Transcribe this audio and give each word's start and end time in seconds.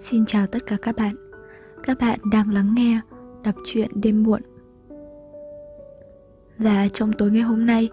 Xin 0.00 0.26
chào 0.26 0.46
tất 0.46 0.66
cả 0.66 0.76
các 0.82 0.96
bạn. 0.96 1.14
Các 1.82 1.98
bạn 2.00 2.18
đang 2.32 2.54
lắng 2.54 2.72
nghe 2.76 3.00
đọc 3.44 3.54
truyện 3.66 3.90
đêm 3.94 4.22
muộn. 4.22 4.42
Và 6.58 6.88
trong 6.92 7.12
tối 7.12 7.30
ngày 7.30 7.42
hôm 7.42 7.66
nay, 7.66 7.88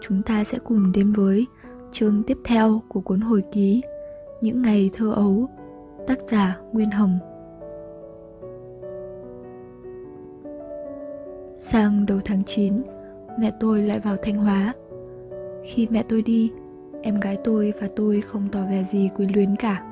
chúng 0.00 0.22
ta 0.22 0.44
sẽ 0.44 0.58
cùng 0.64 0.92
đến 0.92 1.12
với 1.12 1.46
chương 1.92 2.22
tiếp 2.26 2.38
theo 2.44 2.82
của 2.88 3.00
cuốn 3.00 3.20
hồi 3.20 3.42
ký 3.52 3.82
Những 4.40 4.62
ngày 4.62 4.90
thơ 4.92 5.12
ấu, 5.12 5.48
tác 6.06 6.18
giả 6.30 6.58
Nguyên 6.72 6.90
Hồng. 6.90 7.18
Sang 11.56 12.06
đầu 12.06 12.20
tháng 12.24 12.42
9, 12.44 12.82
mẹ 13.38 13.52
tôi 13.60 13.82
lại 13.82 14.00
vào 14.00 14.16
Thanh 14.22 14.36
Hóa. 14.36 14.72
Khi 15.64 15.88
mẹ 15.90 16.02
tôi 16.08 16.22
đi, 16.22 16.50
em 17.02 17.20
gái 17.20 17.38
tôi 17.44 17.72
và 17.80 17.88
tôi 17.96 18.20
không 18.20 18.48
tỏ 18.52 18.60
vẻ 18.70 18.84
gì 18.84 19.10
quyến 19.16 19.30
luyến 19.30 19.56
cả 19.56 19.87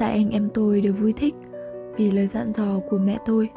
tại 0.00 0.12
anh 0.12 0.30
em 0.30 0.48
tôi 0.54 0.80
đều 0.80 0.92
vui 0.92 1.12
thích 1.16 1.34
vì 1.96 2.10
lời 2.10 2.26
dặn 2.26 2.52
dò 2.52 2.78
của 2.90 2.98
mẹ 2.98 3.18
tôi. 3.26 3.50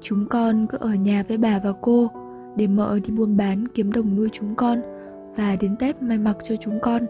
Chúng 0.00 0.26
con 0.30 0.66
cứ 0.66 0.78
ở 0.80 0.94
nhà 0.94 1.24
với 1.28 1.38
bà 1.38 1.60
và 1.64 1.72
cô 1.80 2.10
để 2.56 2.66
mợ 2.66 2.98
đi 3.04 3.14
buôn 3.14 3.36
bán 3.36 3.64
kiếm 3.74 3.92
đồng 3.92 4.16
nuôi 4.16 4.28
chúng 4.32 4.54
con 4.54 4.82
và 5.36 5.56
đến 5.60 5.76
tết 5.76 6.02
may 6.02 6.18
mặc 6.18 6.36
cho 6.44 6.54
chúng 6.60 6.80
con. 6.80 7.02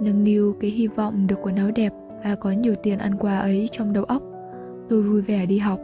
Nâng 0.00 0.24
niu 0.24 0.56
cái 0.60 0.70
hy 0.70 0.86
vọng 0.86 1.26
được 1.26 1.36
quần 1.42 1.56
áo 1.56 1.70
đẹp 1.70 1.92
và 2.24 2.34
có 2.34 2.50
nhiều 2.50 2.74
tiền 2.82 2.98
ăn 2.98 3.16
quà 3.18 3.38
ấy 3.38 3.68
trong 3.72 3.92
đầu 3.92 4.04
óc, 4.04 4.22
tôi 4.88 5.02
vui 5.02 5.22
vẻ 5.22 5.46
đi 5.46 5.58
học. 5.58 5.80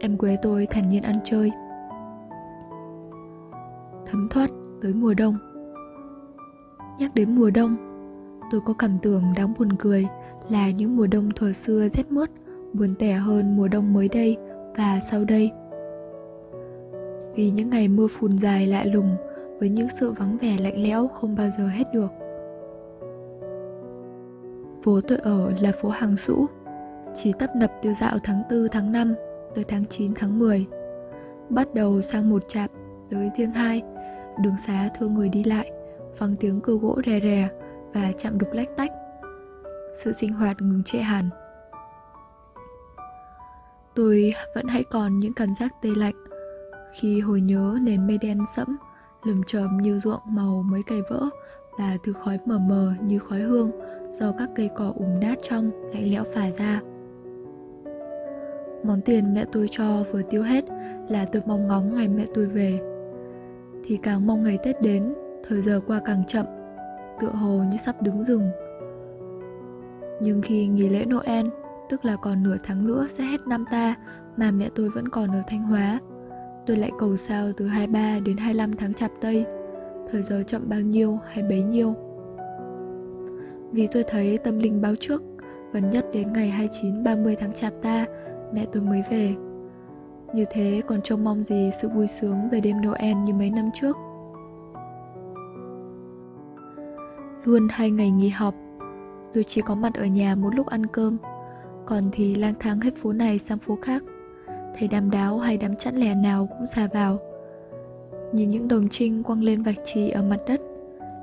Em 0.00 0.16
quế 0.16 0.36
tôi 0.42 0.66
thản 0.70 0.88
nhiên 0.88 1.02
ăn 1.02 1.18
chơi. 1.24 1.50
Thấm 4.06 4.28
thoát 4.30 4.50
tới 4.82 4.94
mùa 4.94 5.14
đông. 5.14 5.45
Nhắc 6.98 7.14
đến 7.14 7.34
mùa 7.34 7.50
đông, 7.50 7.76
tôi 8.50 8.60
có 8.60 8.72
cảm 8.72 8.98
tưởng 9.02 9.22
đáng 9.36 9.54
buồn 9.58 9.68
cười 9.78 10.06
là 10.48 10.70
những 10.70 10.96
mùa 10.96 11.06
đông 11.06 11.30
thuở 11.36 11.52
xưa 11.52 11.88
rét 11.88 12.12
mướt, 12.12 12.30
buồn 12.72 12.94
tẻ 12.98 13.12
hơn 13.12 13.56
mùa 13.56 13.68
đông 13.68 13.92
mới 13.92 14.08
đây 14.08 14.36
và 14.76 15.00
sau 15.10 15.24
đây. 15.24 15.50
Vì 17.34 17.50
những 17.50 17.70
ngày 17.70 17.88
mưa 17.88 18.06
phùn 18.06 18.38
dài 18.38 18.66
lạ 18.66 18.84
lùng 18.84 19.10
với 19.60 19.68
những 19.68 19.88
sự 19.88 20.12
vắng 20.12 20.36
vẻ 20.38 20.56
lạnh 20.60 20.82
lẽo 20.82 21.08
không 21.08 21.36
bao 21.36 21.48
giờ 21.58 21.68
hết 21.68 21.84
được. 21.92 22.12
Phố 24.84 25.00
tôi 25.00 25.18
ở 25.18 25.52
là 25.60 25.72
phố 25.82 25.88
hàng 25.88 26.16
sũ, 26.16 26.46
chỉ 27.14 27.32
tấp 27.38 27.50
nập 27.56 27.72
tiêu 27.82 27.92
dạo 28.00 28.18
tháng 28.22 28.42
4 28.50 28.68
tháng 28.72 28.92
5 28.92 29.14
tới 29.54 29.64
tháng 29.68 29.84
9 29.84 30.12
tháng 30.14 30.38
10. 30.38 30.66
Bắt 31.50 31.74
đầu 31.74 32.00
sang 32.00 32.30
một 32.30 32.48
chạp 32.48 32.70
tới 33.10 33.30
riêng 33.36 33.52
hai, 33.52 33.82
đường 34.42 34.56
xá 34.66 34.88
thưa 34.98 35.08
người 35.08 35.28
đi 35.28 35.44
lại 35.44 35.75
vang 36.18 36.34
tiếng 36.40 36.60
cưa 36.60 36.76
gỗ 36.76 37.00
rè 37.06 37.20
rè 37.20 37.48
và 37.94 38.12
chạm 38.18 38.38
đục 38.38 38.48
lách 38.52 38.76
tách. 38.76 38.90
Sự 39.94 40.12
sinh 40.12 40.32
hoạt 40.32 40.62
ngừng 40.62 40.82
trệ 40.84 40.98
hẳn. 40.98 41.30
Tôi 43.94 44.34
vẫn 44.54 44.66
hãy 44.66 44.84
còn 44.84 45.18
những 45.18 45.32
cảm 45.32 45.54
giác 45.60 45.74
tê 45.82 45.90
lạnh 45.96 46.14
khi 46.92 47.20
hồi 47.20 47.40
nhớ 47.40 47.78
nền 47.82 48.06
mây 48.06 48.18
đen 48.18 48.38
sẫm, 48.56 48.76
lùm 49.24 49.42
chởm 49.46 49.76
như 49.76 49.98
ruộng 49.98 50.20
màu 50.26 50.62
mới 50.62 50.82
cây 50.86 51.02
vỡ 51.10 51.24
và 51.78 51.96
thứ 52.04 52.12
khói 52.12 52.38
mờ 52.46 52.58
mờ 52.58 52.92
như 53.02 53.18
khói 53.18 53.38
hương 53.40 53.70
do 54.12 54.32
các 54.38 54.48
cây 54.56 54.70
cỏ 54.74 54.92
ủng 54.96 55.20
nát 55.20 55.38
trong 55.42 55.70
lạnh 55.92 56.10
lẽo 56.10 56.24
phả 56.34 56.50
ra. 56.58 56.80
Món 58.84 59.00
tiền 59.04 59.34
mẹ 59.34 59.44
tôi 59.52 59.68
cho 59.70 60.04
vừa 60.12 60.22
tiêu 60.22 60.42
hết 60.42 60.64
là 61.08 61.26
tôi 61.32 61.42
mong 61.46 61.68
ngóng 61.68 61.94
ngày 61.94 62.08
mẹ 62.08 62.24
tôi 62.34 62.46
về. 62.46 62.80
Thì 63.84 63.98
càng 64.02 64.26
mong 64.26 64.42
ngày 64.42 64.58
Tết 64.64 64.82
đến 64.82 65.14
thời 65.48 65.62
giờ 65.62 65.80
qua 65.86 66.00
càng 66.04 66.24
chậm, 66.24 66.46
tựa 67.20 67.28
hồ 67.28 67.62
như 67.70 67.76
sắp 67.76 68.02
đứng 68.02 68.24
rừng. 68.24 68.50
Nhưng 70.20 70.42
khi 70.42 70.66
nghỉ 70.66 70.88
lễ 70.88 71.04
noel, 71.04 71.46
tức 71.88 72.04
là 72.04 72.16
còn 72.16 72.42
nửa 72.42 72.56
tháng 72.62 72.86
nữa 72.86 73.06
sẽ 73.10 73.24
hết 73.24 73.46
năm 73.46 73.64
ta, 73.70 73.94
mà 74.36 74.50
mẹ 74.50 74.68
tôi 74.74 74.90
vẫn 74.90 75.08
còn 75.08 75.30
ở 75.30 75.42
thanh 75.46 75.62
hóa. 75.62 76.00
Tôi 76.66 76.76
lại 76.76 76.90
cầu 76.98 77.16
sao 77.16 77.52
từ 77.56 77.66
23 77.66 78.20
đến 78.24 78.36
25 78.36 78.76
tháng 78.76 78.94
chạp 78.94 79.10
tây. 79.20 79.44
Thời 80.12 80.22
giờ 80.22 80.42
chậm 80.46 80.68
bao 80.68 80.80
nhiêu 80.80 81.18
hay 81.30 81.42
bấy 81.42 81.62
nhiêu? 81.62 81.94
Vì 83.72 83.88
tôi 83.92 84.04
thấy 84.08 84.38
tâm 84.38 84.58
linh 84.58 84.80
báo 84.80 84.94
trước, 85.00 85.22
gần 85.72 85.90
nhất 85.90 86.06
đến 86.12 86.32
ngày 86.32 86.48
29 86.50 87.04
30 87.04 87.36
tháng 87.40 87.52
chạp 87.52 87.72
ta, 87.82 88.06
mẹ 88.52 88.66
tôi 88.72 88.82
mới 88.82 89.02
về. 89.10 89.34
Như 90.34 90.44
thế 90.50 90.82
còn 90.86 91.02
trông 91.02 91.24
mong 91.24 91.42
gì 91.42 91.70
sự 91.80 91.88
vui 91.88 92.06
sướng 92.06 92.48
về 92.50 92.60
đêm 92.60 92.76
Noel 92.82 93.14
như 93.14 93.34
mấy 93.34 93.50
năm 93.50 93.70
trước? 93.74 93.96
Luôn 97.46 97.68
hai 97.70 97.90
ngày 97.90 98.10
nghỉ 98.10 98.28
học. 98.28 98.54
Tôi 99.34 99.44
chỉ 99.44 99.60
có 99.60 99.74
mặt 99.74 99.94
ở 99.94 100.04
nhà 100.04 100.34
một 100.34 100.54
lúc 100.54 100.66
ăn 100.66 100.86
cơm. 100.86 101.16
Còn 101.86 102.04
thì 102.12 102.34
lang 102.34 102.54
thang 102.60 102.80
hết 102.80 102.96
phố 103.02 103.12
này 103.12 103.38
sang 103.38 103.58
phố 103.58 103.78
khác. 103.82 104.02
Thấy 104.78 104.88
đám 104.88 105.10
đáo 105.10 105.38
hay 105.38 105.56
đám 105.56 105.76
chẵn 105.76 105.96
lẻ 105.96 106.14
nào 106.14 106.46
cũng 106.46 106.66
xà 106.66 106.88
vào. 106.94 107.18
Nhìn 108.32 108.50
những 108.50 108.68
đồng 108.68 108.88
trinh 108.88 109.22
quăng 109.22 109.42
lên 109.42 109.62
vạch 109.62 109.76
trì 109.84 110.10
ở 110.10 110.22
mặt 110.22 110.40
đất. 110.46 110.60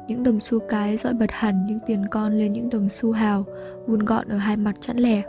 Những 0.08 0.24
đồng 0.24 0.40
xu 0.40 0.60
cái 0.60 0.98
dọi 0.98 1.14
bật 1.14 1.32
hẳn 1.32 1.66
những 1.66 1.80
tiền 1.88 2.06
con 2.12 2.34
lên 2.34 2.54
những 2.54 2.70
đồng 2.70 2.90
xu 2.90 3.12
hào, 3.12 3.44
Vun 3.88 4.06
gọn 4.06 4.28
ở 4.28 4.38
hai 4.38 4.58
mặt 4.58 4.76
chẵn 4.82 4.98
lẻ. 4.98 5.22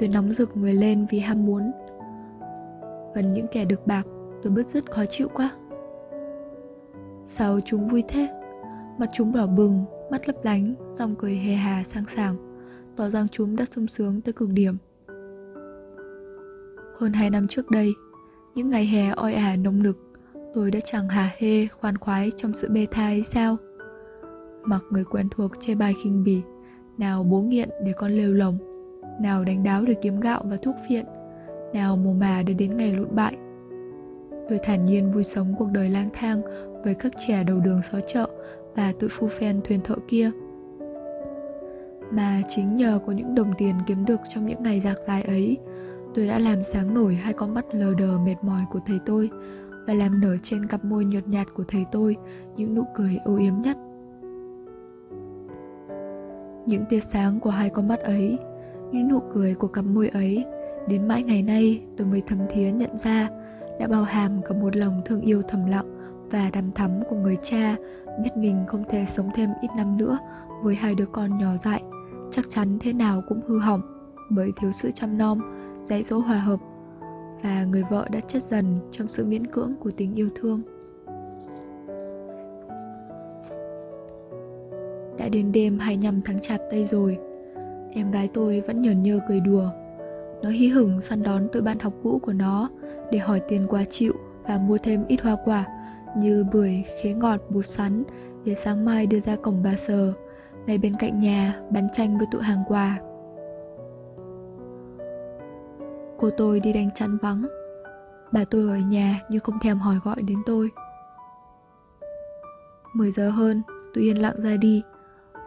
Tôi 0.00 0.08
nóng 0.08 0.32
rực 0.32 0.56
người 0.56 0.74
lên 0.74 1.06
vì 1.10 1.18
ham 1.18 1.46
muốn. 1.46 1.72
Gần 3.14 3.32
những 3.32 3.46
kẻ 3.52 3.64
được 3.64 3.86
bạc, 3.86 4.06
Tôi 4.42 4.52
bứt 4.52 4.68
rứt 4.68 4.90
khó 4.90 5.04
chịu 5.10 5.28
quá. 5.34 5.50
Sao 7.24 7.60
chúng 7.64 7.88
vui 7.88 8.02
thế? 8.08 8.28
Mặt 8.98 9.10
chúng 9.12 9.32
đỏ 9.32 9.46
bừng 9.46 9.84
mắt 10.10 10.28
lấp 10.28 10.36
lánh, 10.42 10.74
dòng 10.92 11.14
cười 11.18 11.34
hề 11.34 11.54
hà 11.54 11.84
sang 11.84 12.04
sảng, 12.06 12.36
tỏ 12.96 13.08
rằng 13.08 13.26
chúng 13.28 13.56
đã 13.56 13.64
sung 13.70 13.86
sướng 13.86 14.20
tới 14.20 14.32
cực 14.32 14.48
điểm. 14.48 14.76
Hơn 16.98 17.12
hai 17.12 17.30
năm 17.30 17.48
trước 17.48 17.70
đây, 17.70 17.92
những 18.54 18.70
ngày 18.70 18.86
hè 18.86 19.10
oi 19.10 19.34
ả 19.34 19.56
nồng 19.56 19.82
nực, 19.82 19.98
tôi 20.54 20.70
đã 20.70 20.80
chẳng 20.84 21.08
hà 21.08 21.30
hê 21.38 21.66
khoan 21.66 21.98
khoái 21.98 22.30
trong 22.36 22.52
sự 22.54 22.68
bê 22.70 22.86
tha 22.90 23.06
ấy 23.06 23.24
sao? 23.24 23.56
Mặc 24.64 24.82
người 24.90 25.04
quen 25.04 25.28
thuộc 25.30 25.50
chê 25.60 25.74
bài 25.74 25.94
khinh 26.04 26.24
bỉ, 26.24 26.42
nào 26.98 27.24
bố 27.24 27.40
nghiện 27.40 27.68
để 27.84 27.92
con 27.96 28.10
lêu 28.10 28.32
lồng, 28.32 28.58
nào 29.20 29.44
đánh 29.44 29.62
đáo 29.62 29.84
để 29.84 29.94
kiếm 30.02 30.20
gạo 30.20 30.42
và 30.44 30.56
thuốc 30.62 30.74
phiện, 30.88 31.04
nào 31.72 31.96
mồ 31.96 32.12
mà 32.12 32.42
để 32.42 32.54
đến 32.54 32.76
ngày 32.76 32.92
lụn 32.92 33.14
bại. 33.14 33.36
Tôi 34.48 34.58
thản 34.62 34.86
nhiên 34.86 35.12
vui 35.12 35.24
sống 35.24 35.54
cuộc 35.58 35.68
đời 35.72 35.90
lang 35.90 36.10
thang 36.12 36.42
với 36.84 36.94
các 36.94 37.12
trẻ 37.26 37.44
đầu 37.44 37.60
đường 37.60 37.80
xó 37.92 38.00
chợ 38.00 38.28
và 38.76 38.92
tụi 39.00 39.10
phu 39.10 39.28
phen 39.28 39.60
thuyền 39.64 39.80
thợ 39.80 39.94
kia. 40.08 40.30
Mà 42.10 42.42
chính 42.48 42.76
nhờ 42.76 42.98
có 43.06 43.12
những 43.12 43.34
đồng 43.34 43.52
tiền 43.58 43.74
kiếm 43.86 44.04
được 44.04 44.20
trong 44.34 44.46
những 44.46 44.62
ngày 44.62 44.80
giặc 44.84 44.96
dài 45.06 45.22
ấy, 45.22 45.58
tôi 46.14 46.26
đã 46.26 46.38
làm 46.38 46.64
sáng 46.64 46.94
nổi 46.94 47.14
hai 47.14 47.32
con 47.32 47.54
mắt 47.54 47.64
lờ 47.72 47.94
đờ 47.98 48.18
mệt 48.18 48.36
mỏi 48.42 48.62
của 48.70 48.80
thầy 48.86 48.98
tôi 49.06 49.30
và 49.86 49.94
làm 49.94 50.20
nở 50.20 50.36
trên 50.42 50.66
cặp 50.66 50.84
môi 50.84 51.04
nhợt 51.04 51.28
nhạt 51.28 51.46
của 51.54 51.64
thầy 51.68 51.86
tôi 51.92 52.16
những 52.56 52.74
nụ 52.74 52.84
cười 52.94 53.18
âu 53.24 53.36
yếm 53.36 53.54
nhất. 53.62 53.76
Những 56.66 56.84
tia 56.88 57.00
sáng 57.00 57.40
của 57.40 57.50
hai 57.50 57.70
con 57.70 57.88
mắt 57.88 58.00
ấy, 58.00 58.38
những 58.92 59.08
nụ 59.08 59.20
cười 59.34 59.54
của 59.54 59.68
cặp 59.68 59.84
môi 59.84 60.08
ấy, 60.08 60.44
đến 60.88 61.08
mãi 61.08 61.22
ngày 61.22 61.42
nay 61.42 61.82
tôi 61.96 62.06
mới 62.06 62.22
thấm 62.26 62.38
thía 62.48 62.70
nhận 62.70 62.96
ra 62.96 63.28
đã 63.80 63.86
bao 63.86 64.02
hàm 64.02 64.42
cả 64.42 64.54
một 64.54 64.76
lòng 64.76 65.02
thương 65.04 65.20
yêu 65.20 65.42
thầm 65.48 65.66
lặng 65.66 65.93
và 66.34 66.50
đằm 66.52 66.72
thắm 66.72 66.90
của 67.10 67.16
người 67.16 67.36
cha, 67.42 67.76
biết 68.22 68.30
mình 68.36 68.64
không 68.66 68.84
thể 68.88 69.04
sống 69.08 69.30
thêm 69.34 69.50
ít 69.60 69.68
năm 69.76 69.96
nữa 69.96 70.18
với 70.62 70.74
hai 70.74 70.94
đứa 70.94 71.06
con 71.06 71.38
nhỏ 71.38 71.56
dại, 71.64 71.82
chắc 72.30 72.44
chắn 72.50 72.78
thế 72.80 72.92
nào 72.92 73.22
cũng 73.28 73.40
hư 73.46 73.58
hỏng 73.58 73.80
bởi 74.30 74.52
thiếu 74.56 74.72
sự 74.72 74.90
chăm 74.90 75.18
nom, 75.18 75.40
dạy 75.88 76.02
dỗ 76.02 76.18
hòa 76.18 76.38
hợp 76.38 76.60
và 77.42 77.64
người 77.64 77.82
vợ 77.90 78.08
đã 78.10 78.20
chết 78.20 78.42
dần 78.42 78.76
trong 78.92 79.08
sự 79.08 79.24
miễn 79.24 79.46
cưỡng 79.46 79.74
của 79.80 79.90
tình 79.90 80.14
yêu 80.14 80.28
thương. 80.34 80.62
Đã 85.18 85.28
đến 85.28 85.52
đêm 85.52 85.78
25 85.78 86.20
tháng 86.24 86.40
chạp 86.40 86.60
tây 86.70 86.86
rồi, 86.86 87.18
em 87.90 88.10
gái 88.10 88.28
tôi 88.34 88.62
vẫn 88.66 88.82
nhờn 88.82 89.02
nhơ 89.02 89.20
cười 89.28 89.40
đùa. 89.40 89.70
Nó 90.42 90.50
hí 90.50 90.68
hửng 90.68 91.00
săn 91.00 91.22
đón 91.22 91.48
tụi 91.52 91.62
bạn 91.62 91.78
học 91.78 91.92
cũ 92.02 92.18
của 92.22 92.32
nó 92.32 92.70
để 93.10 93.18
hỏi 93.18 93.40
tiền 93.48 93.66
quà 93.68 93.84
chịu 93.90 94.12
và 94.42 94.58
mua 94.58 94.78
thêm 94.78 95.04
ít 95.08 95.20
hoa 95.22 95.36
quả 95.44 95.73
như 96.16 96.44
bưởi, 96.52 96.84
khế 97.02 97.12
ngọt, 97.12 97.40
bột 97.50 97.66
sắn 97.66 98.04
để 98.44 98.56
sáng 98.64 98.84
mai 98.84 99.06
đưa 99.06 99.20
ra 99.20 99.36
cổng 99.36 99.62
bà 99.62 99.76
sờ, 99.76 100.12
ngay 100.66 100.78
bên 100.78 100.94
cạnh 100.98 101.20
nhà 101.20 101.60
bán 101.70 101.86
tranh 101.92 102.18
với 102.18 102.26
tụi 102.30 102.42
hàng 102.42 102.62
quà. 102.68 102.98
Cô 106.18 106.30
tôi 106.36 106.60
đi 106.60 106.72
đánh 106.72 106.90
chăn 106.94 107.18
vắng, 107.22 107.46
bà 108.32 108.44
tôi 108.44 108.68
ở 108.68 108.76
nhà 108.76 109.20
nhưng 109.30 109.40
không 109.40 109.58
thèm 109.58 109.78
hỏi 109.78 109.96
gọi 110.04 110.22
đến 110.22 110.38
tôi. 110.46 110.70
10 112.94 113.10
giờ 113.10 113.30
hơn, 113.30 113.62
tôi 113.94 114.04
yên 114.04 114.22
lặng 114.22 114.34
ra 114.38 114.56
đi, 114.56 114.82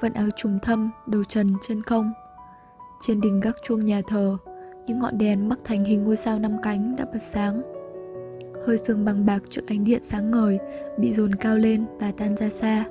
vận 0.02 0.14
áo 0.14 0.28
trùng 0.38 0.60
thâm, 0.62 0.92
đầu 1.08 1.24
trần 1.24 1.54
chân 1.68 1.82
không. 1.84 2.12
Trên 3.02 3.22
đỉnh 3.22 3.40
gác 3.40 3.56
chuông 3.64 3.86
nhà 3.86 4.02
thờ, 4.08 4.38
những 4.86 5.00
ngọn 5.00 5.18
đèn 5.18 5.50
mắc 5.50 5.60
thành 5.64 5.86
hình 5.86 6.04
ngôi 6.04 6.18
sao 6.18 6.40
năm 6.40 6.52
cánh 6.64 6.96
đã 6.96 7.06
bật 7.06 7.22
sáng 7.22 7.77
hơi 8.68 8.78
sương 8.78 9.06
bằng 9.06 9.26
bạc 9.26 9.44
trước 9.50 9.62
ánh 9.68 9.84
điện 9.84 10.02
sáng 10.04 10.32
ngời 10.32 10.60
bị 10.98 11.14
dồn 11.14 11.36
cao 11.36 11.58
lên 11.58 11.86
và 12.00 12.12
tan 12.18 12.36
ra 12.36 12.50
xa. 12.50 12.86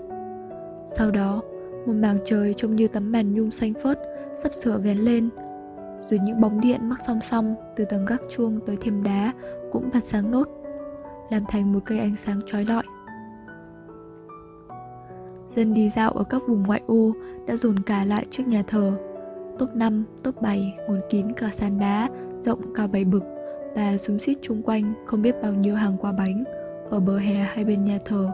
Sau 0.97 1.11
đó, 1.11 1.43
Một 1.87 1.93
mảng 1.93 2.19
trời 2.25 2.55
trông 2.55 2.77
như 2.77 2.89
tấm 2.89 3.13
màn 3.13 3.35
nhung 3.35 3.51
xanh 3.51 3.73
phớt 3.83 3.99
Sắp 4.43 4.55
sửa 4.55 4.79
vén 4.79 4.99
lên. 4.99 5.29
Rồi 6.11 6.21
những 6.23 6.41
bóng 6.41 6.61
điện 6.61 6.89
mắc 6.89 6.99
song 7.07 7.21
song 7.23 7.55
Từ 7.77 7.85
tầng 7.85 8.07
gác 8.07 8.21
chuông 8.37 8.61
tới 8.67 8.77
thêm 8.81 9.03
đá 9.03 9.33
Cũng 9.73 9.91
bật 9.95 10.05
sáng 10.05 10.31
nốt 10.31 10.49
Làm 11.31 11.43
thành 11.49 11.73
một 11.73 11.81
cây 11.87 11.99
ánh 11.99 12.17
sáng 12.25 12.41
trói 12.47 12.65
lọi. 12.65 12.85
Dân 15.57 15.75
đi 15.75 15.91
dạo 15.97 16.11
ở 16.11 16.25
các 16.25 16.43
vùng 16.49 16.63
ngoại 16.63 16.83
ô 16.87 17.13
Đã 17.47 17.57
dồn 17.57 17.79
cả 17.79 18.05
lại 18.05 18.27
trước 18.31 18.47
nhà 18.47 18.63
thờ. 18.67 18.93
Top 19.59 19.75
5, 19.75 20.05
top 20.23 20.43
7 20.43 20.75
ngồi 20.89 21.01
kín 21.11 21.33
cả 21.33 21.51
sàn 21.53 21.79
đá 21.79 22.09
Rộng 22.45 22.75
cao 22.75 22.89
bảy 22.89 23.05
bực 23.05 23.36
và 23.77 23.97
xúm 23.97 24.19
xít 24.19 24.39
chung 24.43 24.63
quanh 24.63 24.95
Không 25.07 25.23
biết 25.23 25.35
bao 25.43 25.53
nhiêu 25.53 25.75
hàng 25.75 25.97
quả 26.01 26.13
bánh 26.13 26.45
Ở 26.91 27.01
bờ 27.01 27.19
hè 27.19 27.35
hai 27.35 27.65
bên 27.65 27.85
nhà 27.85 27.99
thờ 28.05 28.33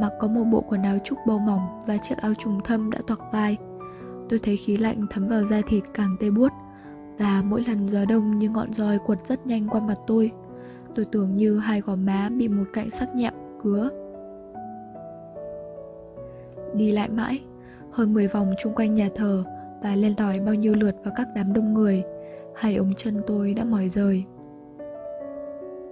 mặc 0.00 0.12
có 0.18 0.28
một 0.28 0.44
bộ 0.44 0.60
quần 0.68 0.82
áo 0.82 0.98
trúc 1.04 1.18
bầu 1.26 1.38
mỏng 1.38 1.80
và 1.86 1.96
chiếc 1.96 2.18
áo 2.18 2.32
trùng 2.38 2.60
thâm 2.64 2.90
đã 2.90 2.98
toạc 3.06 3.20
vai. 3.32 3.56
Tôi 4.28 4.38
thấy 4.38 4.56
khí 4.56 4.76
lạnh 4.76 5.06
thấm 5.10 5.28
vào 5.28 5.42
da 5.42 5.60
thịt 5.66 5.84
càng 5.94 6.16
tê 6.20 6.30
buốt 6.30 6.52
và 7.18 7.42
mỗi 7.46 7.64
lần 7.68 7.88
gió 7.88 8.04
đông 8.04 8.38
như 8.38 8.48
ngọn 8.48 8.72
roi 8.72 8.98
quật 8.98 9.26
rất 9.26 9.46
nhanh 9.46 9.68
qua 9.68 9.80
mặt 9.80 9.98
tôi. 10.06 10.30
Tôi 10.94 11.04
tưởng 11.04 11.36
như 11.36 11.58
hai 11.58 11.80
gò 11.80 11.96
má 11.96 12.28
bị 12.36 12.48
một 12.48 12.64
cạnh 12.72 12.90
sắc 12.90 13.14
nhẹm 13.14 13.34
cứa. 13.62 13.90
Đi 16.74 16.92
lại 16.92 17.08
mãi, 17.08 17.40
hơn 17.92 18.14
10 18.14 18.26
vòng 18.26 18.54
chung 18.62 18.74
quanh 18.74 18.94
nhà 18.94 19.08
thờ 19.14 19.44
và 19.82 19.94
lên 19.94 20.14
đòi 20.16 20.40
bao 20.40 20.54
nhiêu 20.54 20.74
lượt 20.74 20.94
vào 21.04 21.14
các 21.16 21.28
đám 21.34 21.52
đông 21.52 21.74
người, 21.74 22.02
hai 22.60 22.76
ống 22.76 22.94
chân 22.94 23.22
tôi 23.26 23.54
đã 23.54 23.64
mỏi 23.64 23.88
rời. 23.88 24.24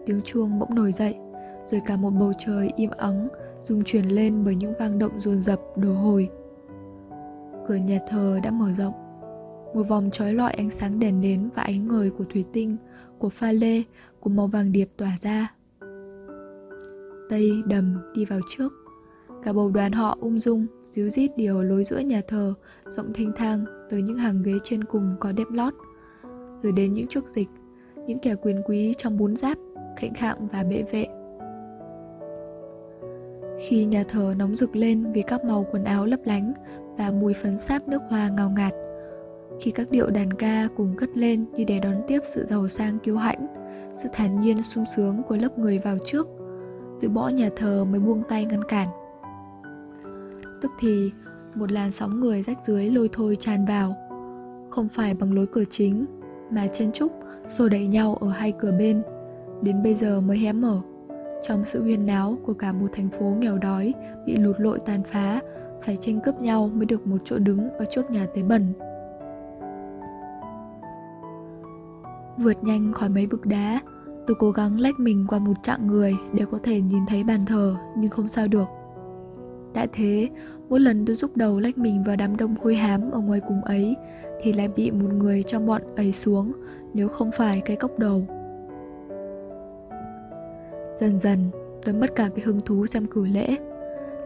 Tiếng 0.06 0.20
chuông 0.24 0.58
bỗng 0.58 0.74
nổi 0.74 0.92
dậy, 0.92 1.16
rồi 1.64 1.80
cả 1.86 1.96
một 1.96 2.10
bầu 2.10 2.32
trời 2.38 2.70
im 2.76 2.90
ắng 2.90 3.28
rung 3.62 3.84
chuyển 3.84 4.04
lên 4.04 4.44
bởi 4.44 4.54
những 4.54 4.74
vang 4.78 4.98
động 4.98 5.20
dồn 5.20 5.40
dập 5.40 5.60
đổ 5.76 5.92
hồi. 5.92 6.28
Cửa 7.68 7.74
nhà 7.74 7.98
thờ 8.08 8.38
đã 8.42 8.50
mở 8.50 8.72
rộng. 8.72 8.92
Một 9.74 9.82
vòng 9.88 10.10
trói 10.12 10.34
lọi 10.34 10.52
ánh 10.52 10.70
sáng 10.70 10.98
đèn 10.98 11.20
nến 11.20 11.48
và 11.54 11.62
ánh 11.62 11.88
ngời 11.88 12.10
của 12.10 12.24
thủy 12.32 12.44
tinh, 12.52 12.76
của 13.18 13.28
pha 13.28 13.52
lê, 13.52 13.82
của 14.20 14.30
màu 14.30 14.46
vàng 14.46 14.72
điệp 14.72 14.88
tỏa 14.96 15.16
ra. 15.22 15.54
Tây 17.28 17.62
đầm 17.66 17.98
đi 18.14 18.24
vào 18.24 18.40
trước. 18.48 18.72
Cả 19.42 19.52
bầu 19.52 19.70
đoàn 19.70 19.92
họ 19.92 20.16
ung 20.20 20.38
dung, 20.38 20.66
díu 20.88 21.08
rít 21.08 21.30
điều 21.36 21.62
lối 21.62 21.84
giữa 21.84 21.98
nhà 21.98 22.20
thờ, 22.28 22.54
rộng 22.84 23.12
thanh 23.14 23.32
thang 23.36 23.64
tới 23.90 24.02
những 24.02 24.18
hàng 24.18 24.42
ghế 24.42 24.58
trên 24.64 24.84
cùng 24.84 25.16
có 25.20 25.32
đệm 25.32 25.52
lót. 25.52 25.74
Rồi 26.62 26.72
đến 26.72 26.94
những 26.94 27.06
chức 27.06 27.24
dịch, 27.34 27.48
những 28.06 28.18
kẻ 28.18 28.34
quyền 28.42 28.62
quý 28.66 28.94
trong 28.98 29.18
bún 29.18 29.36
giáp, 29.36 29.58
khệnh 29.96 30.14
khạng 30.14 30.48
và 30.52 30.64
bệ 30.64 30.82
vệ 30.92 31.06
khi 33.58 33.84
nhà 33.84 34.04
thờ 34.08 34.34
nóng 34.38 34.56
rực 34.56 34.76
lên 34.76 35.12
vì 35.12 35.22
các 35.22 35.44
màu 35.44 35.66
quần 35.72 35.84
áo 35.84 36.06
lấp 36.06 36.20
lánh 36.24 36.52
và 36.98 37.10
mùi 37.10 37.34
phấn 37.34 37.58
sáp 37.58 37.88
nước 37.88 38.02
hoa 38.10 38.28
ngào 38.28 38.50
ngạt. 38.50 38.72
Khi 39.60 39.70
các 39.70 39.90
điệu 39.90 40.10
đàn 40.10 40.32
ca 40.32 40.68
cùng 40.76 40.96
cất 40.96 41.08
lên 41.14 41.44
như 41.52 41.64
để 41.64 41.80
đón 41.80 42.02
tiếp 42.06 42.20
sự 42.34 42.46
giàu 42.46 42.68
sang 42.68 42.98
kiêu 42.98 43.16
hãnh, 43.16 43.46
sự 43.96 44.08
thản 44.12 44.40
nhiên 44.40 44.62
sung 44.62 44.84
sướng 44.96 45.22
của 45.28 45.36
lớp 45.36 45.58
người 45.58 45.78
vào 45.78 45.98
trước, 46.06 46.26
tôi 47.00 47.10
bỏ 47.10 47.28
nhà 47.28 47.50
thờ 47.56 47.84
mới 47.84 48.00
buông 48.00 48.22
tay 48.28 48.44
ngăn 48.44 48.64
cản. 48.64 48.88
Tức 50.62 50.72
thì, 50.80 51.10
một 51.54 51.72
làn 51.72 51.90
sóng 51.90 52.20
người 52.20 52.42
rách 52.42 52.58
dưới 52.66 52.90
lôi 52.90 53.08
thôi 53.12 53.36
tràn 53.40 53.66
vào, 53.66 53.94
không 54.70 54.88
phải 54.88 55.14
bằng 55.14 55.32
lối 55.32 55.46
cửa 55.46 55.64
chính, 55.70 56.06
mà 56.50 56.66
chen 56.66 56.92
chúc 56.92 57.12
xô 57.48 57.68
đẩy 57.68 57.86
nhau 57.86 58.14
ở 58.20 58.28
hai 58.28 58.52
cửa 58.52 58.72
bên, 58.78 59.02
đến 59.62 59.82
bây 59.82 59.94
giờ 59.94 60.20
mới 60.20 60.38
hé 60.38 60.52
mở. 60.52 60.80
Trong 61.48 61.64
sự 61.64 61.82
huyên 61.82 62.06
náo 62.06 62.38
của 62.46 62.54
cả 62.54 62.72
một 62.72 62.86
thành 62.92 63.08
phố 63.08 63.24
nghèo 63.24 63.58
đói 63.58 63.94
bị 64.26 64.36
lụt 64.36 64.56
lội 64.60 64.78
tàn 64.86 65.02
phá 65.02 65.40
phải 65.82 65.98
tranh 66.00 66.20
cướp 66.20 66.40
nhau 66.40 66.70
mới 66.74 66.86
được 66.86 67.06
một 67.06 67.18
chỗ 67.24 67.38
đứng 67.38 67.70
ở 67.70 67.84
trước 67.84 68.10
nhà 68.10 68.26
tế 68.34 68.42
bẩn. 68.42 68.72
Vượt 72.38 72.64
nhanh 72.64 72.92
khỏi 72.92 73.08
mấy 73.08 73.26
bực 73.26 73.46
đá 73.46 73.80
tôi 74.26 74.36
cố 74.40 74.50
gắng 74.50 74.80
lách 74.80 75.00
mình 75.00 75.24
qua 75.28 75.38
một 75.38 75.52
chặng 75.62 75.86
người 75.86 76.14
để 76.32 76.44
có 76.50 76.58
thể 76.62 76.80
nhìn 76.80 77.02
thấy 77.08 77.24
bàn 77.24 77.44
thờ 77.46 77.76
nhưng 77.96 78.10
không 78.10 78.28
sao 78.28 78.48
được. 78.48 78.68
Đã 79.74 79.86
thế 79.92 80.28
mỗi 80.68 80.80
lần 80.80 81.06
tôi 81.06 81.16
giúp 81.16 81.36
đầu 81.36 81.58
lách 81.58 81.78
mình 81.78 82.04
vào 82.04 82.16
đám 82.16 82.36
đông 82.36 82.54
khôi 82.62 82.76
hám 82.76 83.10
ở 83.10 83.20
ngoài 83.20 83.40
cùng 83.48 83.64
ấy 83.64 83.96
thì 84.42 84.52
lại 84.52 84.68
bị 84.68 84.90
một 84.90 85.12
người 85.12 85.42
trong 85.42 85.66
bọn 85.66 85.82
ấy 85.96 86.12
xuống 86.12 86.52
nếu 86.94 87.08
không 87.08 87.30
phải 87.36 87.60
cái 87.60 87.76
cốc 87.76 87.98
đầu 87.98 88.26
Dần 91.00 91.18
dần, 91.18 91.50
tôi 91.84 91.94
mất 91.94 92.06
cả 92.16 92.28
cái 92.36 92.44
hứng 92.44 92.60
thú 92.60 92.86
xem 92.86 93.06
cử 93.06 93.26
lễ. 93.26 93.56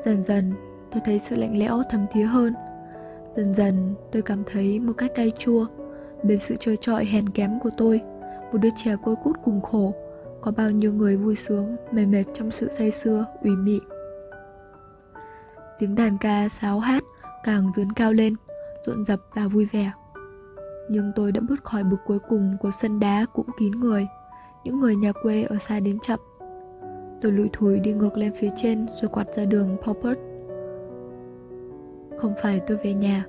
Dần 0.05 0.23
dần, 0.23 0.53
tôi 0.91 1.03
thấy 1.05 1.19
sự 1.19 1.37
lạnh 1.37 1.59
lẽo 1.59 1.82
thấm 1.91 2.06
thía 2.12 2.25
hơn. 2.25 2.55
Dần 3.37 3.55
dần, 3.55 3.94
tôi 4.12 4.23
cảm 4.23 4.43
thấy 4.47 4.81
một 4.81 4.93
cách 4.99 5.11
cay 5.14 5.32
chua 5.38 5.67
bên 6.23 6.38
sự 6.38 6.56
trơ 6.61 6.76
trọi 6.76 7.05
hèn 7.05 7.29
kém 7.29 7.61
của 7.61 7.70
tôi, 7.76 8.00
một 8.53 8.58
đứa 8.58 8.69
trẻ 8.76 8.97
côi 9.05 9.17
cút 9.25 9.37
cùng 9.44 9.61
khổ, 9.61 9.94
có 10.41 10.53
bao 10.56 10.70
nhiêu 10.70 10.93
người 10.93 11.17
vui 11.17 11.37
sướng, 11.37 11.76
mệt 11.93 12.06
mệt 12.06 12.25
trong 12.35 12.50
sự 12.50 12.69
say 12.69 12.91
sưa, 12.91 13.26
ủy 13.43 13.56
mị. 13.56 13.81
Tiếng 15.79 15.94
đàn 15.94 16.19
ca 16.19 16.49
sáo 16.61 16.79
hát 16.79 17.03
càng 17.44 17.73
dướn 17.76 17.93
cao 17.93 18.12
lên, 18.12 18.35
rộn 18.87 19.05
rập 19.05 19.20
và 19.35 19.49
vui 19.49 19.69
vẻ. 19.73 19.93
Nhưng 20.88 21.12
tôi 21.17 21.32
đã 21.32 21.40
bước 21.49 21.64
khỏi 21.64 21.84
bực 21.84 21.99
cuối 22.06 22.19
cùng 22.29 22.56
của 22.61 22.70
sân 22.70 23.00
đá 23.00 23.26
cũng 23.32 23.46
kín 23.58 23.73
người, 23.73 24.06
những 24.64 24.81
người 24.81 24.96
nhà 24.96 25.12
quê 25.23 25.43
ở 25.43 25.56
xa 25.58 25.81
đến 25.81 25.99
chậm 26.02 26.20
Tôi 27.23 27.32
lủi 27.32 27.50
thủi 27.52 27.81
đi 27.81 27.93
ngược 27.93 28.17
lên 28.17 28.32
phía 28.40 28.49
trên 28.56 28.87
rồi 29.00 29.08
quạt 29.08 29.29
ra 29.37 29.44
đường 29.44 29.76
Poppert. 29.82 30.19
Không 32.19 32.34
phải 32.43 32.61
tôi 32.67 32.76
về 32.76 32.94
nhà. 32.94 33.25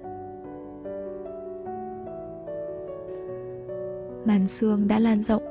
Màn 4.25 4.47
sương 4.47 4.87
đã 4.87 4.99
lan 4.99 5.23
rộng, 5.23 5.43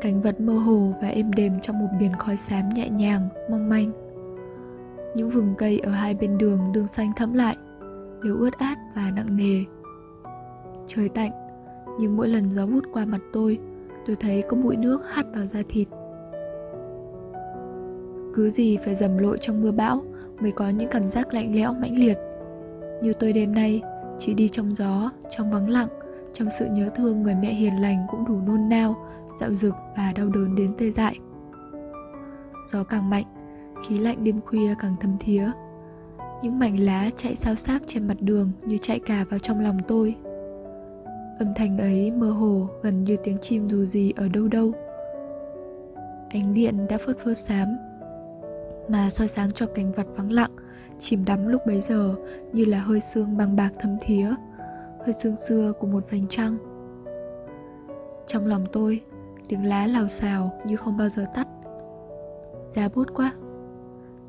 cảnh 0.00 0.22
vật 0.22 0.40
mơ 0.40 0.52
hồ 0.52 0.94
và 1.02 1.08
êm 1.08 1.32
đềm 1.32 1.60
trong 1.60 1.78
một 1.78 1.86
biển 2.00 2.12
khói 2.18 2.36
xám 2.36 2.68
nhẹ 2.68 2.88
nhàng, 2.88 3.28
mong 3.50 3.68
manh. 3.68 3.90
Những 5.14 5.30
vườn 5.30 5.54
cây 5.58 5.78
ở 5.78 5.90
hai 5.90 6.14
bên 6.14 6.38
đường 6.38 6.72
đường 6.72 6.88
xanh 6.88 7.12
thẫm 7.16 7.34
lại, 7.34 7.56
đều 8.24 8.36
ướt 8.36 8.58
át 8.58 8.78
và 8.96 9.10
nặng 9.16 9.36
nề. 9.36 9.64
Trời 10.86 11.08
tạnh, 11.08 11.30
nhưng 11.98 12.16
mỗi 12.16 12.28
lần 12.28 12.50
gió 12.50 12.66
vút 12.66 12.84
qua 12.92 13.04
mặt 13.04 13.20
tôi, 13.32 13.58
tôi 14.06 14.16
thấy 14.16 14.42
có 14.48 14.56
bụi 14.56 14.76
nước 14.76 15.00
hắt 15.10 15.26
vào 15.34 15.46
da 15.46 15.62
thịt. 15.68 15.88
Cứ 18.34 18.50
gì 18.50 18.78
phải 18.84 18.94
dầm 18.94 19.18
lội 19.18 19.38
trong 19.40 19.62
mưa 19.62 19.72
bão 19.72 20.02
mới 20.40 20.52
có 20.52 20.68
những 20.68 20.90
cảm 20.90 21.08
giác 21.08 21.34
lạnh 21.34 21.54
lẽo 21.54 21.72
mãnh 21.72 21.98
liệt. 21.98 22.18
Như 23.02 23.12
tôi 23.12 23.32
đêm 23.32 23.54
nay 23.54 23.82
chỉ 24.18 24.34
đi 24.34 24.48
trong 24.48 24.74
gió 24.74 25.10
trong 25.36 25.50
vắng 25.50 25.68
lặng 25.68 25.88
trong 26.34 26.48
sự 26.58 26.66
nhớ 26.72 26.88
thương 26.96 27.22
người 27.22 27.34
mẹ 27.34 27.54
hiền 27.54 27.82
lành 27.82 28.06
cũng 28.10 28.24
đủ 28.24 28.40
nôn 28.46 28.68
nao 28.68 28.96
dạo 29.40 29.52
dực 29.52 29.74
và 29.96 30.12
đau 30.12 30.28
đớn 30.28 30.54
đến 30.54 30.74
tê 30.78 30.90
dại. 30.90 31.18
Gió 32.72 32.84
càng 32.84 33.10
mạnh 33.10 33.24
khí 33.88 33.98
lạnh 33.98 34.24
đêm 34.24 34.40
khuya 34.40 34.74
càng 34.78 34.96
thấm 35.00 35.16
thía. 35.20 35.50
Những 36.42 36.58
mảnh 36.58 36.76
lá 36.80 37.10
chạy 37.16 37.36
sao 37.36 37.54
xác 37.54 37.82
trên 37.86 38.08
mặt 38.08 38.16
đường 38.20 38.50
như 38.66 38.78
chạy 38.78 38.98
cả 38.98 39.24
vào 39.30 39.38
trong 39.38 39.60
lòng 39.60 39.78
tôi 39.88 40.16
âm 41.42 41.54
thanh 41.54 41.78
ấy 41.78 42.10
mơ 42.10 42.30
hồ 42.30 42.68
gần 42.82 43.04
như 43.04 43.16
tiếng 43.24 43.38
chim 43.38 43.68
dù 43.68 43.84
gì 43.84 44.12
ở 44.16 44.28
đâu 44.28 44.48
đâu. 44.48 44.72
Ánh 46.28 46.54
điện 46.54 46.86
đã 46.88 46.98
phớt 47.06 47.18
phớt 47.18 47.38
xám 47.38 47.68
mà 48.88 49.10
soi 49.10 49.28
sáng 49.28 49.52
cho 49.52 49.66
cảnh 49.66 49.92
vật 49.92 50.06
vắng 50.16 50.32
lặng, 50.32 50.50
chìm 50.98 51.24
đắm 51.24 51.48
lúc 51.48 51.62
bấy 51.66 51.80
giờ 51.80 52.14
như 52.52 52.64
là 52.64 52.80
hơi 52.80 53.00
sương 53.00 53.36
bằng 53.36 53.56
bạc 53.56 53.70
thấm 53.78 53.96
thía, 54.00 54.34
hơi 54.98 55.12
sương 55.22 55.36
xưa 55.36 55.72
của 55.80 55.86
một 55.86 56.04
vành 56.10 56.26
trăng. 56.28 56.56
Trong 58.26 58.46
lòng 58.46 58.66
tôi, 58.72 59.00
tiếng 59.48 59.64
lá 59.64 59.86
lào 59.86 60.08
xào 60.08 60.60
như 60.66 60.76
không 60.76 60.96
bao 60.96 61.08
giờ 61.08 61.26
tắt. 61.34 61.48
Giá 62.70 62.88
bút 62.94 63.08
quá. 63.14 63.32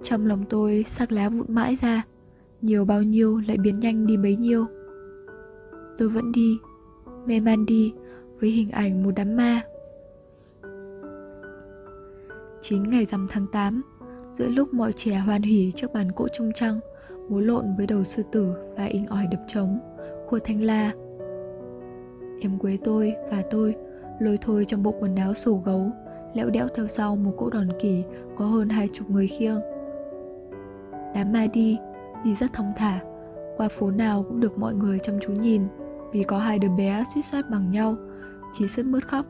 Trong 0.03 0.25
lòng 0.25 0.45
tôi 0.49 0.85
sắc 0.87 1.11
lá 1.11 1.29
vụn 1.29 1.45
mãi 1.47 1.77
ra. 1.81 2.03
Nhiều 2.61 2.85
bao 2.85 3.03
nhiêu 3.03 3.41
lại 3.47 3.57
biến 3.57 3.79
nhanh 3.79 4.05
đi 4.05 4.17
bấy 4.17 4.35
nhiêu. 4.35 4.65
Tôi 5.97 6.09
vẫn 6.09 6.31
đi 6.31 6.57
mê 7.25 7.39
man 7.39 7.65
đi 7.65 7.93
với 8.39 8.49
hình 8.49 8.71
ảnh 8.71 9.03
một 9.03 9.11
đám 9.15 9.35
ma. 9.35 9.61
Chính 12.61 12.89
ngày 12.89 13.05
rằm 13.05 13.27
tháng 13.31 13.45
8 13.51 13.81
giữa 14.31 14.47
lúc 14.47 14.73
mọi 14.73 14.93
trẻ 14.93 15.15
hoan 15.15 15.41
hỉ 15.41 15.71
trước 15.75 15.93
bàn 15.93 16.11
cỗ 16.11 16.27
trung 16.27 16.51
trăng, 16.55 16.79
múa 17.29 17.39
lộn 17.39 17.65
với 17.77 17.87
đầu 17.87 18.03
sư 18.03 18.23
tử 18.31 18.55
và 18.77 18.85
inh 18.85 19.05
ỏi 19.05 19.27
đập 19.31 19.41
trống, 19.47 19.79
khua 20.27 20.39
thanh 20.43 20.61
la. 20.61 20.91
Em 22.41 22.59
quế 22.59 22.77
tôi 22.83 23.13
và 23.31 23.43
tôi 23.51 23.75
lôi 24.19 24.37
thôi 24.41 24.65
trong 24.67 24.83
bộ 24.83 24.95
quần 24.99 25.15
áo 25.15 25.33
sổ 25.33 25.61
gấu, 25.65 25.91
lẽo 26.33 26.49
đẽo 26.49 26.67
theo 26.75 26.87
sau 26.87 27.15
một 27.15 27.33
cỗ 27.37 27.49
đòn 27.49 27.67
kỳ 27.81 28.03
có 28.37 28.45
hơn 28.45 28.69
hai 28.69 28.87
chục 28.93 29.09
người 29.09 29.27
khiêng. 29.27 29.59
Đám 31.15 31.31
ma 31.31 31.47
đi 31.53 31.77
đi 32.23 32.35
rất 32.35 32.53
thong 32.53 32.73
thả, 32.77 32.99
qua 33.57 33.67
phố 33.67 33.91
nào 33.91 34.23
cũng 34.23 34.39
được 34.39 34.57
mọi 34.57 34.73
người 34.73 34.99
chăm 34.99 35.19
chú 35.21 35.33
nhìn 35.33 35.61
vì 36.13 36.23
có 36.23 36.37
hai 36.37 36.59
đứa 36.59 36.69
bé 36.69 37.03
suýt 37.13 37.21
soát 37.21 37.49
bằng 37.49 37.71
nhau 37.71 37.95
chỉ 38.53 38.67
sức 38.67 38.85
mướt 38.85 39.07
khóc 39.07 39.25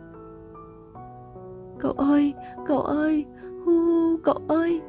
cậu 1.79 1.91
ơi 1.91 2.33
cậu 2.67 2.81
ơi 2.81 3.25
hu 3.65 3.71
hu 3.71 4.17
cậu 4.23 4.41
ơi 4.47 4.81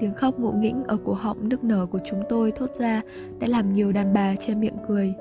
Tiếng 0.00 0.14
khóc 0.14 0.38
ngộ 0.38 0.52
nghĩnh 0.52 0.84
ở 0.84 0.98
cổ 1.04 1.12
họng 1.12 1.48
nức 1.48 1.64
nở 1.64 1.86
của 1.86 1.98
chúng 2.04 2.22
tôi 2.28 2.52
thốt 2.52 2.70
ra 2.78 3.02
đã 3.38 3.46
làm 3.46 3.72
nhiều 3.72 3.92
đàn 3.92 4.12
bà 4.12 4.34
che 4.34 4.54
miệng 4.54 4.76
cười. 4.88 5.14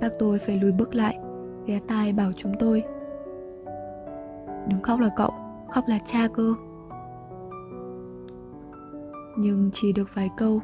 Bác 0.00 0.08
tôi 0.18 0.38
phải 0.38 0.56
lùi 0.56 0.72
bước 0.72 0.94
lại, 0.94 1.18
ghé 1.66 1.80
tai 1.88 2.12
bảo 2.12 2.32
chúng 2.36 2.52
tôi. 2.58 2.82
Đừng 4.68 4.82
khóc 4.82 5.00
là 5.00 5.10
cậu, 5.16 5.30
khóc 5.70 5.84
là 5.88 5.98
cha 6.06 6.28
cơ. 6.34 6.54
Nhưng 9.38 9.70
chỉ 9.72 9.92
được 9.92 10.08
vài 10.14 10.30
câu, 10.36 10.60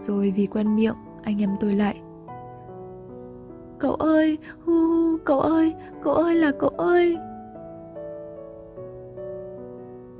rồi 0.00 0.32
vì 0.36 0.46
quen 0.46 0.76
miệng, 0.76 0.96
anh 1.22 1.42
em 1.42 1.50
tôi 1.60 1.74
lại. 1.74 2.00
Cậu 3.78 3.94
ơi, 3.94 4.38
hu 4.64 4.72
hu, 4.72 5.18
cậu 5.24 5.40
ơi, 5.40 5.74
cậu 6.02 6.14
ơi 6.14 6.34
là 6.34 6.52
cậu 6.58 6.70
ơi. 6.70 7.18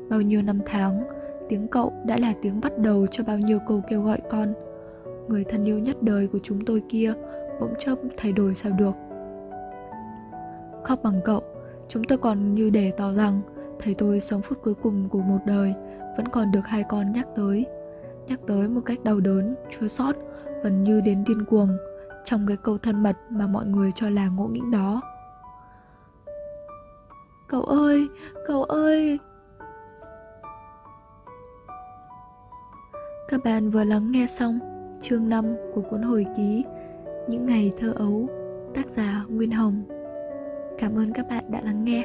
Bao 0.08 0.20
nhiêu 0.20 0.42
năm 0.42 0.60
tháng, 0.66 1.02
tiếng 1.48 1.68
cậu 1.68 1.92
đã 2.04 2.18
là 2.18 2.34
tiếng 2.42 2.60
bắt 2.60 2.78
đầu 2.78 3.06
cho 3.06 3.24
bao 3.24 3.38
nhiêu 3.38 3.58
câu 3.68 3.82
kêu 3.88 4.02
gọi 4.02 4.20
con. 4.30 4.54
Người 5.28 5.44
thân 5.44 5.64
yêu 5.64 5.78
nhất 5.78 6.02
đời 6.02 6.26
của 6.26 6.38
chúng 6.42 6.64
tôi 6.64 6.82
kia 6.88 7.12
bỗng 7.60 7.74
chốc 7.78 7.98
thay 8.16 8.32
đổi 8.32 8.54
sao 8.54 8.72
được. 8.72 8.94
Khóc 10.84 10.98
bằng 11.02 11.20
cậu, 11.24 11.42
chúng 11.88 12.04
tôi 12.04 12.18
còn 12.18 12.54
như 12.54 12.70
để 12.70 12.92
tỏ 12.96 13.12
rằng 13.12 13.40
thầy 13.78 13.94
tôi 13.94 14.20
sống 14.20 14.42
phút 14.42 14.58
cuối 14.62 14.74
cùng 14.74 15.08
của 15.08 15.18
một 15.20 15.38
đời 15.46 15.74
vẫn 16.16 16.28
còn 16.32 16.52
được 16.52 16.66
hai 16.66 16.84
con 16.88 17.12
nhắc 17.12 17.26
tới. 17.34 17.66
Nhắc 18.26 18.40
tới 18.46 18.68
một 18.68 18.80
cách 18.86 18.98
đau 19.04 19.20
đớn, 19.20 19.54
chua 19.70 19.88
xót, 19.88 20.16
gần 20.62 20.84
như 20.84 21.00
đến 21.00 21.24
điên 21.26 21.44
cuồng 21.44 21.76
trong 22.24 22.46
cái 22.46 22.56
câu 22.56 22.78
thân 22.78 23.02
mật 23.02 23.16
mà 23.30 23.46
mọi 23.46 23.66
người 23.66 23.92
cho 23.94 24.08
là 24.08 24.28
ngỗ 24.28 24.46
nghĩnh 24.46 24.70
đó. 24.70 25.00
Cậu 27.48 27.62
ơi, 27.62 28.08
cậu 28.46 28.64
ơi, 28.64 29.18
Các 33.28 33.44
bạn 33.44 33.70
vừa 33.70 33.84
lắng 33.84 34.10
nghe 34.12 34.26
xong 34.26 34.58
chương 35.00 35.28
5 35.28 35.56
của 35.74 35.80
cuốn 35.80 36.02
hồi 36.02 36.26
ký 36.36 36.64
Những 37.28 37.46
ngày 37.46 37.72
thơ 37.78 37.92
ấu 37.96 38.28
tác 38.74 38.86
giả 38.96 39.24
Nguyên 39.28 39.50
Hồng. 39.50 39.82
Cảm 40.78 40.94
ơn 40.94 41.12
các 41.12 41.28
bạn 41.28 41.44
đã 41.50 41.60
lắng 41.60 41.84
nghe. 41.84 42.04